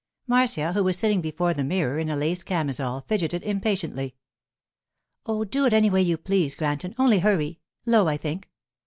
Marcia, 0.25 0.73
who 0.73 0.83
was 0.83 0.97
sitting 0.97 1.21
before 1.21 1.53
the 1.53 1.63
mirror 1.63 1.99
in 1.99 2.09
a 2.09 2.15
lace 2.15 2.41
camisole, 2.41 3.01
fidgeted 3.01 3.43
impatiently. 3.43 4.15
'Oh, 5.27 5.43
do 5.45 5.63
it 5.67 5.73
any 5.73 5.91
way 5.91 6.01
you 6.01 6.17
please, 6.17 6.55
Granton, 6.55 6.95
only 6.97 7.19
hurry—low, 7.19 8.07
I 8.07 8.17
think. 8.17 8.49